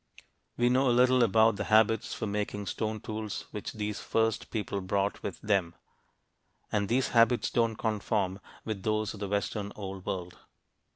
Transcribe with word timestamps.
We 0.57 0.69
know 0.69 0.89
a 0.89 0.97
little 0.97 1.21
about 1.21 1.57
the 1.57 1.65
habits 1.65 2.11
for 2.11 2.25
making 2.25 2.65
stone 2.65 3.01
tools 3.01 3.45
which 3.51 3.73
these 3.73 3.99
first 4.01 4.49
people 4.49 4.81
brought 4.81 5.21
with 5.21 5.39
them, 5.41 5.75
and 6.71 6.89
these 6.89 7.09
habits 7.09 7.51
don't 7.51 7.75
conform 7.75 8.39
with 8.65 8.81
those 8.81 9.13
of 9.13 9.19
the 9.19 9.27
western 9.29 9.71
Old 9.75 10.03
World. 10.03 10.39